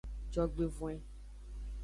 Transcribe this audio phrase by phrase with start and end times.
[0.31, 0.99] Jogbevoin.